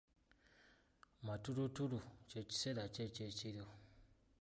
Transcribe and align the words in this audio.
Matulutulu 1.25 1.99
kye 2.29 2.41
kiseera 2.49 2.83
ki 2.93 2.99
eky’ekiro? 3.07 3.65